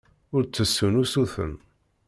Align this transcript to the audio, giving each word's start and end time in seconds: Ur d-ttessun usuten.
Ur 0.35 0.41
d-ttessun 0.43 0.99
usuten. 1.03 1.53